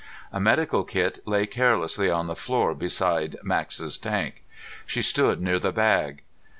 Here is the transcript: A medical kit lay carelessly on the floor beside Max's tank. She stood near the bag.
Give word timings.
A 0.33 0.39
medical 0.39 0.83
kit 0.83 1.19
lay 1.27 1.45
carelessly 1.45 2.09
on 2.09 2.25
the 2.25 2.35
floor 2.35 2.73
beside 2.73 3.35
Max's 3.43 3.99
tank. 3.99 4.43
She 4.83 5.03
stood 5.03 5.39
near 5.43 5.59
the 5.59 5.71
bag. 5.71 6.23